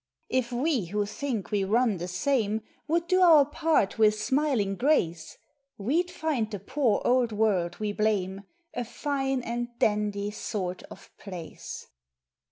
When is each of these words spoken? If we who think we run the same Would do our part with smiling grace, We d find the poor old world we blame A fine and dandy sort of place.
If 0.29 0.51
we 0.51 0.85
who 0.85 1.05
think 1.05 1.51
we 1.51 1.63
run 1.63 1.97
the 1.97 2.07
same 2.07 2.63
Would 2.87 3.05
do 3.05 3.21
our 3.21 3.45
part 3.45 3.99
with 3.99 4.19
smiling 4.19 4.75
grace, 4.75 5.37
We 5.77 6.01
d 6.01 6.11
find 6.11 6.49
the 6.49 6.57
poor 6.57 7.03
old 7.05 7.31
world 7.31 7.77
we 7.79 7.91
blame 7.93 8.41
A 8.73 8.83
fine 8.83 9.43
and 9.43 9.69
dandy 9.77 10.31
sort 10.31 10.81
of 10.89 11.15
place. 11.19 11.85